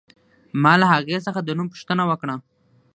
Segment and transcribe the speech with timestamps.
[0.63, 2.35] ما له هغې څخه د نوم پوښتنه وکړه